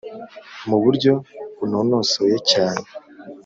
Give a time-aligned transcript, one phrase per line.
[0.67, 1.13] mu buryo
[1.57, 2.85] bunonosoye cyane